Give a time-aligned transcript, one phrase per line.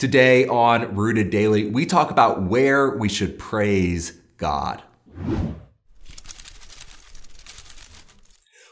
[0.00, 4.82] Today on Rooted Daily, we talk about where we should praise God.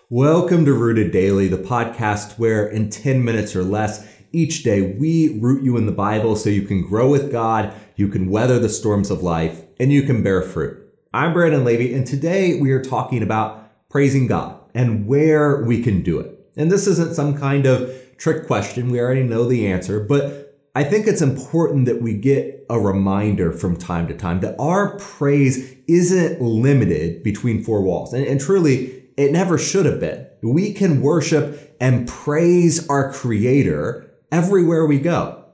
[0.09, 5.38] Welcome to Rooted Daily, the podcast where in 10 minutes or less each day we
[5.38, 8.71] root you in the Bible so you can grow with God, you can weather the
[8.71, 10.83] storms of life, and you can bear fruit.
[11.13, 16.03] I'm Brandon Levy, and today we are talking about praising God and where we can
[16.03, 16.51] do it.
[16.57, 18.91] And this isn't some kind of trick question.
[18.91, 20.48] We already know the answer, but
[20.79, 24.96] I think it's important that we get a reminder from time to time that our
[24.96, 28.14] praise isn't limited between four walls.
[28.14, 30.29] And, and, truly, it never should have been.
[30.41, 35.47] We can worship and praise our creator everywhere we go.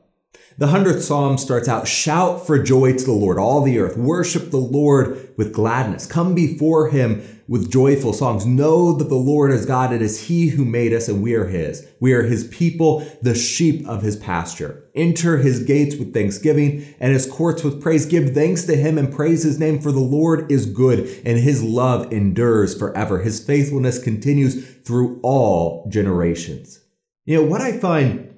[0.58, 3.96] The 100th Psalm starts out, shout for joy to the Lord, all the earth.
[3.96, 6.04] Worship the Lord with gladness.
[6.04, 8.46] Come before him with joyful songs.
[8.46, 9.92] Know that the Lord is God.
[9.92, 11.86] It is he who made us and we are his.
[12.00, 14.84] We are his people, the sheep of his pasture.
[14.94, 18.06] Enter his gates with thanksgiving and his courts with praise.
[18.06, 21.62] Give thanks to him and praise his name for the Lord is good and his
[21.62, 23.20] love endures forever.
[23.20, 26.80] His faithfulness continues through all generations.
[27.24, 28.36] You know, what I find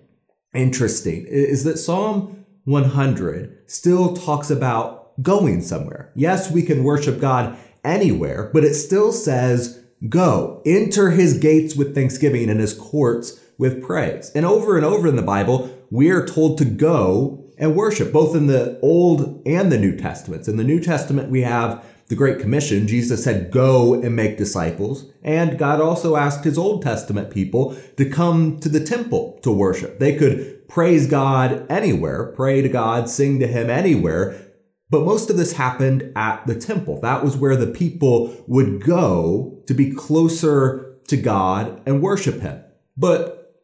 [0.55, 6.13] interesting is that Psalm 100 still talks about going somewhere.
[6.15, 11.95] Yes, we can worship God anywhere, but it still says go, enter his gates with
[11.95, 14.31] thanksgiving and his courts with praise.
[14.35, 18.37] And over and over in the Bible, we are told to go and worship, both
[18.37, 20.49] in the Old and the New Testaments.
[20.49, 25.11] In the New Testament, we have the Great Commission, Jesus said, go and make disciples.
[25.25, 29.99] And God also asked his Old Testament people to come to the temple to worship.
[29.99, 34.46] They could praise God anywhere, pray to God, sing to him anywhere.
[34.89, 37.01] But most of this happened at the temple.
[37.01, 42.63] That was where the people would go to be closer to God and worship him.
[42.97, 43.55] But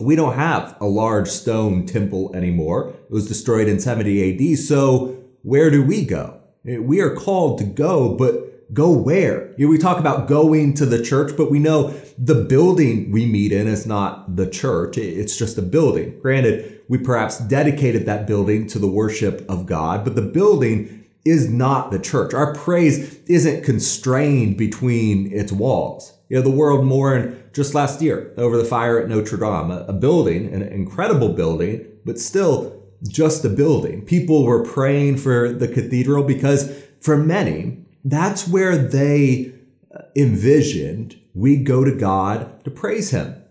[0.00, 2.90] we don't have a large stone temple anymore.
[2.90, 4.58] It was destroyed in 70 AD.
[4.58, 6.40] So where do we go?
[6.64, 9.52] We are called to go, but go where?
[9.56, 13.26] You know, we talk about going to the church, but we know the building we
[13.26, 14.98] meet in is not the church.
[14.98, 16.18] It's just a building.
[16.20, 21.50] Granted, we perhaps dedicated that building to the worship of God, but the building is
[21.50, 22.32] not the church.
[22.32, 26.14] Our praise isn't constrained between its walls.
[26.28, 29.92] You know, the world mourned just last year over the fire at Notre Dame, a,
[29.92, 34.02] building, an incredible building, but still just a building.
[34.04, 39.52] People were praying for the cathedral because for many, that's where they
[39.94, 43.42] uh, envisioned we go to God to praise Him.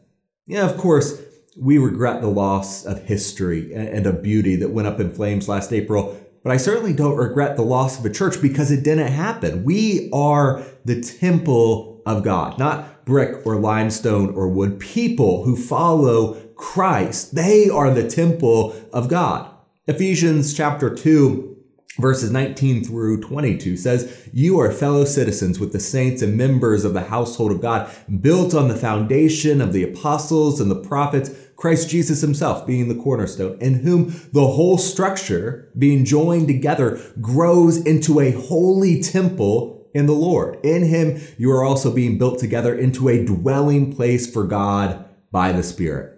[0.45, 1.21] Yeah, of course,
[1.57, 5.71] we regret the loss of history and of beauty that went up in flames last
[5.71, 9.63] April, but I certainly don't regret the loss of a church because it didn't happen.
[9.63, 14.79] We are the temple of God, not brick or limestone or wood.
[14.79, 17.35] People who follow Christ.
[17.35, 19.49] They are the temple of God.
[19.87, 21.57] Ephesians chapter 2
[21.99, 26.93] verses 19 through 22 says, You are fellow citizens with the saints and members of
[26.93, 27.89] the household of God,
[28.21, 33.03] built on the foundation of the apostles and the prophets, Christ Jesus himself being the
[33.03, 40.05] cornerstone, in whom the whole structure, being joined together, grows into a holy temple in
[40.05, 40.57] the Lord.
[40.63, 45.51] In him, you are also being built together into a dwelling place for God by
[45.51, 46.15] the Spirit.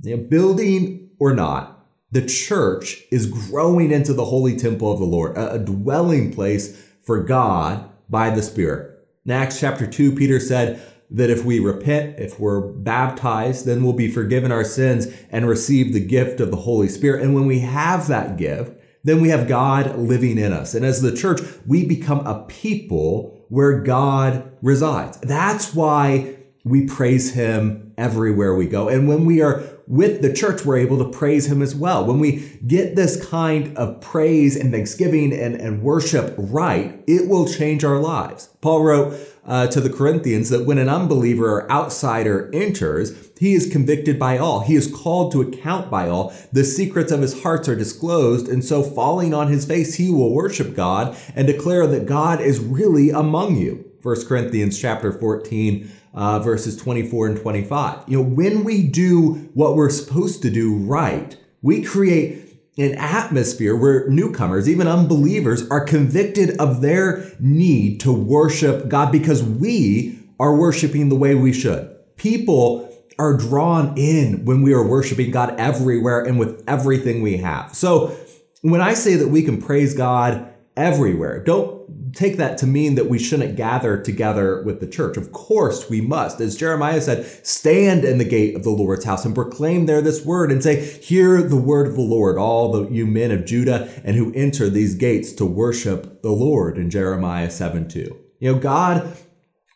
[0.00, 1.77] Now, building or not,
[2.10, 7.22] the church is growing into the holy temple of the Lord, a, dwelling place for
[7.22, 9.06] God by the Spirit.
[9.26, 10.80] In Acts chapter 2, Peter said
[11.10, 15.92] that if we repent, if we're baptized, then we'll be forgiven our sins and receive
[15.92, 17.22] the gift of the Holy Spirit.
[17.22, 18.72] And when we have that gift,
[19.04, 20.74] then we have God living in us.
[20.74, 25.18] And as the church, we become a people where God resides.
[25.18, 28.88] That's why we praise him everywhere we go.
[28.88, 32.04] And when we are with the church, we're able to praise him as well.
[32.04, 37.48] When we get this kind of praise and thanksgiving and, and worship right, it will
[37.48, 38.50] change our lives.
[38.60, 43.72] Paul wrote uh, to the Corinthians that when an unbeliever or outsider enters, he is
[43.72, 44.60] convicted by all.
[44.60, 46.34] He is called to account by all.
[46.52, 48.46] The secrets of his hearts are disclosed.
[48.46, 52.60] And so falling on his face, he will worship God and declare that God is
[52.60, 53.87] really among you.
[54.02, 58.00] 1 Corinthians chapter 14, uh, verses 24 and 25.
[58.06, 62.44] You know, when we do what we're supposed to do right, we create
[62.78, 69.42] an atmosphere where newcomers, even unbelievers, are convicted of their need to worship God because
[69.42, 71.92] we are worshiping the way we should.
[72.16, 72.84] People
[73.18, 77.74] are drawn in when we are worshiping God everywhere and with everything we have.
[77.74, 78.16] So
[78.62, 81.42] when I say that we can praise God everywhere.
[81.42, 85.16] Don't take that to mean that we shouldn't gather together with the church.
[85.16, 86.40] Of course we must.
[86.40, 90.24] As Jeremiah said, stand in the gate of the Lord's house and proclaim there this
[90.24, 93.90] word and say, hear the word of the Lord, all the you men of Judah
[94.04, 98.16] and who enter these gates to worship the Lord in Jeremiah 7 2.
[98.40, 99.16] You know, God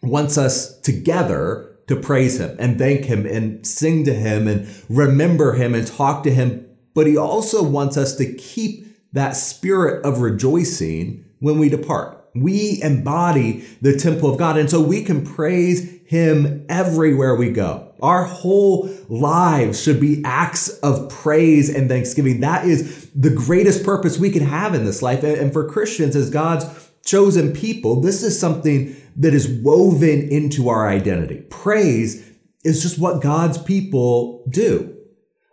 [0.02, 5.55] wants us together to praise him and thank him and sing to him and remember
[5.55, 6.66] him and talk to him.
[6.94, 12.18] But he also wants us to keep that spirit of rejoicing when we depart.
[12.34, 14.56] We embody the temple of God.
[14.56, 17.92] And so we can praise him everywhere we go.
[18.00, 22.40] Our whole lives should be acts of praise and thanksgiving.
[22.40, 25.22] That is the greatest purpose we can have in this life.
[25.22, 26.64] And for Christians, as God's
[27.04, 31.42] chosen people, this is something that is woven into our identity.
[31.50, 32.28] Praise
[32.64, 34.96] is just what God's people do.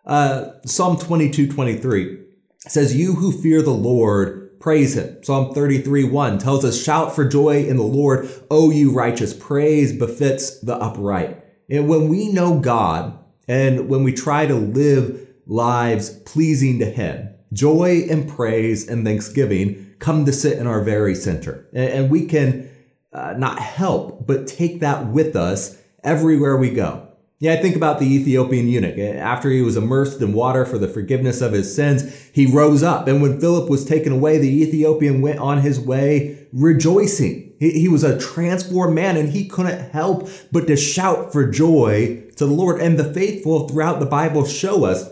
[0.06, 2.19] Uh, Psalm 22, 23
[2.67, 5.23] says, You who fear the Lord, praise him.
[5.23, 9.33] Psalm 33, 1 tells us, Shout for joy in the Lord, O you righteous.
[9.33, 11.44] Praise befits the upright.
[11.69, 13.17] And when we know God
[13.47, 19.95] and when we try to live lives pleasing to him, joy and praise and thanksgiving
[20.00, 21.67] come to sit in our very center.
[21.73, 22.69] And we can
[23.13, 27.08] uh, not help, but take that with us everywhere we go.
[27.41, 28.97] Yeah, I think about the Ethiopian eunuch.
[28.97, 32.83] Eh, after he was immersed in water for the forgiveness of his sins, he rose
[32.83, 33.07] up.
[33.07, 37.53] And when Philip was taken away, the Ethiopian went on his way rejoicing.
[37.57, 42.25] He, he was a transformed man and he couldn't help but to shout for joy
[42.36, 42.81] to the Lord.
[42.81, 45.09] And the faithful throughout the Bible show us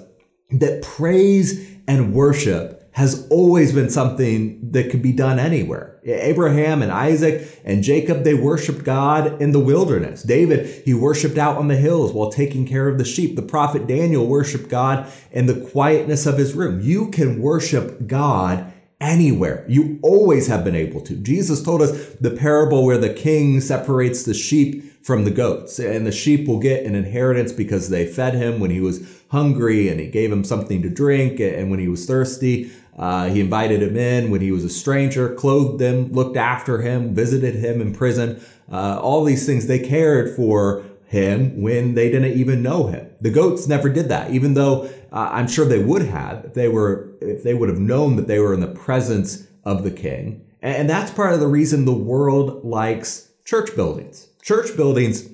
[0.51, 5.96] that praise and worship has always been something that could be done anywhere.
[6.07, 10.24] Abraham and Isaac and Jacob, they worshiped God in the wilderness.
[10.24, 13.36] David, he worshiped out on the hills while taking care of the sheep.
[13.36, 16.80] The prophet Daniel worshiped God in the quietness of his room.
[16.81, 19.63] You can worship God anywhere.
[19.68, 21.15] You always have been able to.
[21.15, 26.06] Jesus told us the parable where the king separates the sheep from the goats and
[26.06, 30.00] the sheep will get an inheritance because they fed him when he was hungry and
[30.00, 33.95] he gave him something to drink and when he was thirsty uh, he invited him
[33.95, 38.41] in when he was a stranger, clothed him, looked after him, visited him in prison.
[38.71, 43.09] Uh, all these things, they cared for him when they didn't even know him.
[43.21, 46.67] The goats never did that, even though uh, I'm sure they would have if they
[46.67, 50.45] were if they would have known that they were in the presence of the king.
[50.61, 54.27] And that's part of the reason the world likes church buildings.
[54.41, 55.29] Church buildings,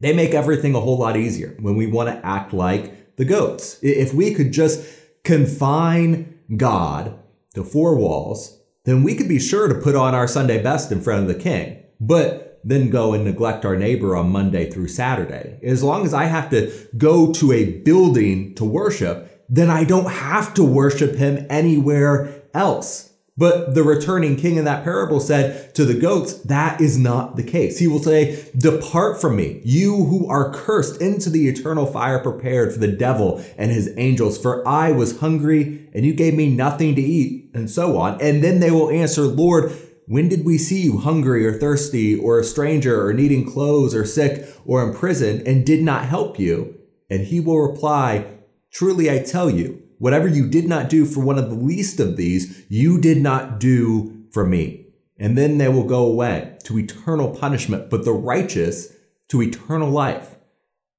[0.00, 3.78] they make everything a whole lot easier when we want to act like the goats.
[3.82, 4.86] If we could just
[5.24, 7.18] confine God
[7.54, 11.00] to four walls, then we could be sure to put on our Sunday best in
[11.00, 15.58] front of the king, but then go and neglect our neighbor on Monday through Saturday.
[15.62, 20.10] As long as I have to go to a building to worship, then I don't
[20.10, 23.09] have to worship him anywhere else.
[23.40, 27.42] But the returning king in that parable said to the goats, that is not the
[27.42, 27.78] case.
[27.78, 32.70] He will say, depart from me, you who are cursed into the eternal fire prepared
[32.70, 34.36] for the devil and his angels.
[34.36, 38.20] For I was hungry and you gave me nothing to eat and so on.
[38.20, 39.72] And then they will answer, Lord,
[40.06, 44.04] when did we see you hungry or thirsty or a stranger or needing clothes or
[44.04, 46.78] sick or in prison and did not help you?
[47.08, 48.26] And he will reply,
[48.70, 52.16] truly I tell you, Whatever you did not do for one of the least of
[52.16, 54.86] these, you did not do for me.
[55.18, 58.94] And then they will go away to eternal punishment, but the righteous
[59.28, 60.36] to eternal life.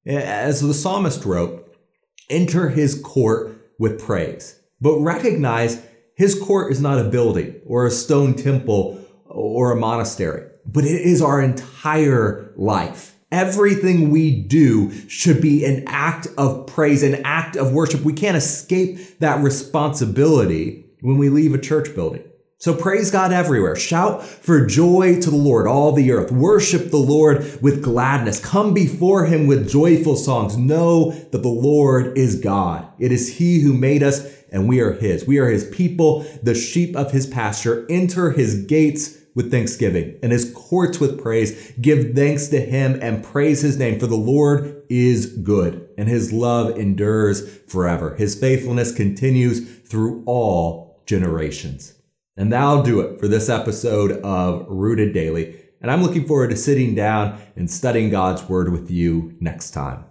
[0.06, 1.76] As the psalmist wrote,
[2.30, 5.84] enter his court with praise, but recognize
[6.14, 11.00] his court is not a building or a stone temple or a monastery, but it
[11.00, 13.16] is our entire life.
[13.32, 18.02] Everything we do should be an act of praise, an act of worship.
[18.02, 22.22] We can't escape that responsibility when we leave a church building.
[22.58, 23.74] So praise God everywhere.
[23.74, 26.30] Shout for joy to the Lord, all the earth.
[26.30, 28.38] Worship the Lord with gladness.
[28.38, 30.56] Come before him with joyful songs.
[30.56, 32.86] Know that the Lord is God.
[33.00, 35.26] It is he who made us and we are his.
[35.26, 37.86] We are his people, the sheep of his pasture.
[37.90, 41.72] Enter his gates with thanksgiving and his courts with praise.
[41.80, 46.32] Give thanks to him and praise his name, for the Lord is good and his
[46.32, 48.14] love endures forever.
[48.16, 51.94] His faithfulness continues through all generations.
[52.36, 55.56] And that'll do it for this episode of Rooted Daily.
[55.80, 60.04] And I'm looking forward to sitting down and studying God's word with you next time.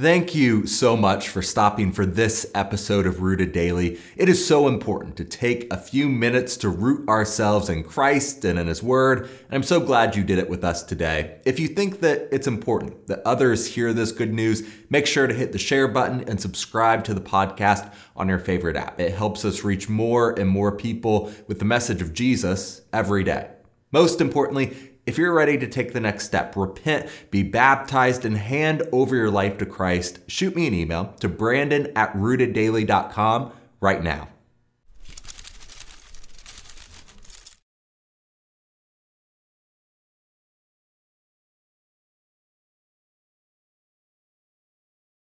[0.00, 4.00] Thank you so much for stopping for this episode of Rooted Daily.
[4.16, 8.58] It is so important to take a few minutes to root ourselves in Christ and
[8.58, 11.38] in His Word, and I'm so glad you did it with us today.
[11.44, 15.34] If you think that it's important that others hear this good news, make sure to
[15.34, 18.98] hit the share button and subscribe to the podcast on your favorite app.
[18.98, 23.50] It helps us reach more and more people with the message of Jesus every day.
[23.92, 28.82] Most importantly, if you're ready to take the next step, repent, be baptized, and hand
[28.92, 34.28] over your life to Christ, shoot me an email to brandon at rooteddaily.com right now.